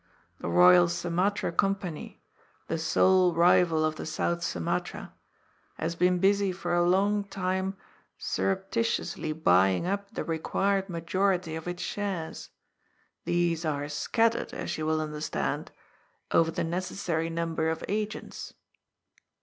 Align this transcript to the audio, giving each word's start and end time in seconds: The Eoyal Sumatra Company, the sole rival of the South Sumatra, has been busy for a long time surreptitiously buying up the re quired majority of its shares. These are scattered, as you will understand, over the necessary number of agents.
The 0.39 0.47
Eoyal 0.47 0.89
Sumatra 0.89 1.51
Company, 1.51 2.23
the 2.67 2.79
sole 2.79 3.35
rival 3.35 3.85
of 3.85 3.97
the 3.97 4.07
South 4.07 4.41
Sumatra, 4.43 5.13
has 5.77 5.93
been 5.93 6.17
busy 6.17 6.51
for 6.51 6.73
a 6.73 6.81
long 6.81 7.23
time 7.23 7.77
surreptitiously 8.17 9.31
buying 9.31 9.85
up 9.85 10.11
the 10.11 10.23
re 10.23 10.39
quired 10.39 10.89
majority 10.89 11.53
of 11.53 11.67
its 11.67 11.83
shares. 11.83 12.49
These 13.25 13.63
are 13.63 13.87
scattered, 13.87 14.53
as 14.55 14.75
you 14.75 14.87
will 14.87 15.01
understand, 15.01 15.71
over 16.31 16.49
the 16.49 16.63
necessary 16.63 17.29
number 17.29 17.69
of 17.69 17.83
agents. 17.87 18.55